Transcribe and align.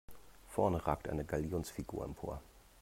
Vorne 0.47 0.87
ragt 0.87 1.07
eine 1.07 1.23
Galionsfigur 1.23 2.03
empor. 2.05 2.41